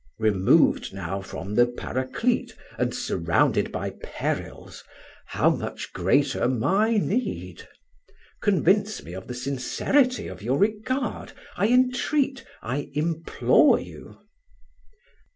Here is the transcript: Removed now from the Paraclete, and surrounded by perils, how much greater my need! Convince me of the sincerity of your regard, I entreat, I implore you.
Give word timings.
Removed 0.17 0.95
now 0.95 1.21
from 1.21 1.53
the 1.53 1.67
Paraclete, 1.67 2.55
and 2.79 2.91
surrounded 2.91 3.71
by 3.71 3.91
perils, 4.01 4.83
how 5.27 5.51
much 5.51 5.93
greater 5.93 6.47
my 6.47 6.97
need! 6.97 7.67
Convince 8.41 9.03
me 9.03 9.13
of 9.13 9.27
the 9.27 9.35
sincerity 9.35 10.25
of 10.27 10.41
your 10.41 10.57
regard, 10.57 11.33
I 11.55 11.67
entreat, 11.67 12.43
I 12.63 12.89
implore 12.95 13.79
you. 13.79 14.17